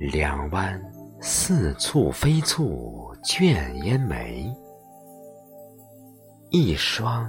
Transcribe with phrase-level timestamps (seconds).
[0.00, 0.80] 两湾
[1.20, 4.48] 似蹙非蹙卷烟眉，
[6.50, 7.28] 一双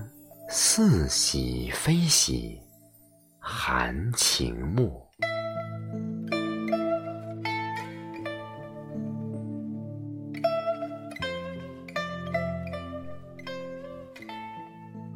[0.50, 2.62] 似喜非喜
[3.40, 5.04] 含情目。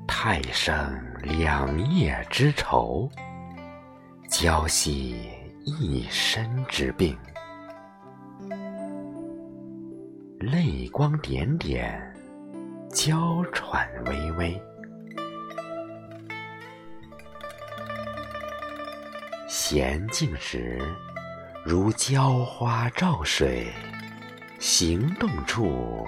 [0.07, 3.07] 太生两叶之愁，
[4.27, 5.29] 娇兮
[5.65, 7.15] 一身之病。
[10.52, 12.13] 泪光点点，
[12.89, 14.61] 娇喘微微。
[19.47, 20.81] 闲静时，
[21.63, 23.71] 如娇花照水；
[24.59, 26.05] 行动处，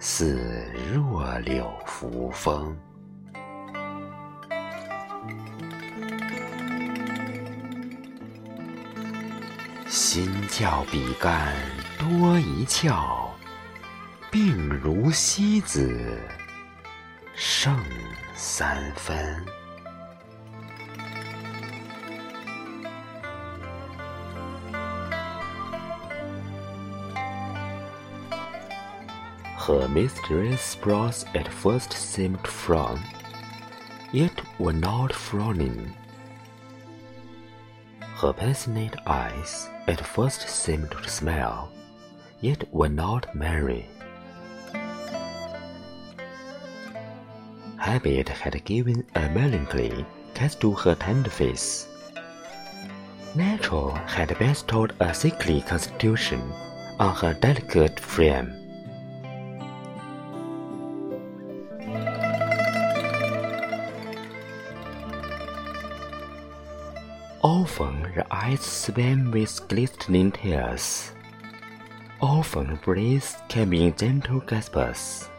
[0.00, 2.76] 似弱柳扶风。
[9.86, 11.54] 心较比干
[11.98, 13.28] 多一窍，
[14.31, 16.19] 病如西子
[17.35, 17.75] 胜
[18.35, 19.45] 三分。
[29.67, 32.99] Her mysterious brows at first seemed frown,
[34.13, 35.93] yet were not frowning.
[37.99, 41.69] Her passionate eyes at first seemed to smile,
[42.39, 43.89] yet were not merry.
[47.82, 51.88] Habit had given a melancholy cast to her tender face.
[53.34, 56.40] Nature had bestowed a sickly constitution
[57.00, 58.54] on her delicate frame.
[67.42, 71.10] Often her eyes swam with glistening tears.
[72.20, 75.31] Often breath came in gentle gasps.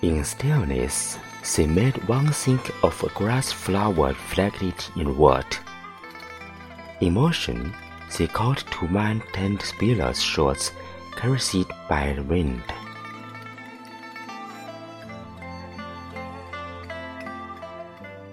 [0.00, 5.58] In stillness, she made one think of a grass flower reflected in water.
[7.00, 7.74] In motion,
[8.08, 10.70] she called to mind tender spillers shorts
[11.16, 12.62] carried by the wind.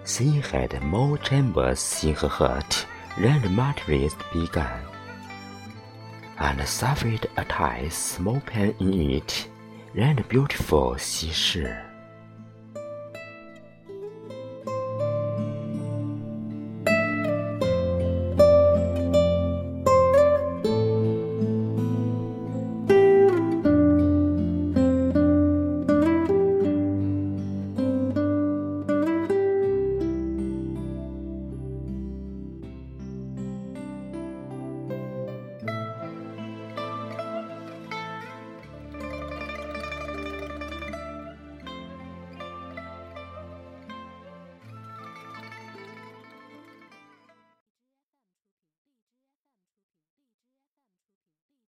[0.05, 2.85] She had more chambers in her heart
[3.17, 4.81] than the materialist Bi Gan,
[6.37, 9.47] and suffered a tithe small pain in it
[10.17, 11.84] the beautiful she